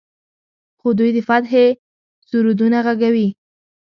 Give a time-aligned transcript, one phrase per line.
[0.79, 1.65] خو دوی د فتحې
[2.29, 3.27] سرودونه غږوي.